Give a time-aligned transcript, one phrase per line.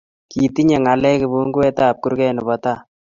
[0.29, 2.81] Kitinyei ngalek kibunguetab kurget nebo tai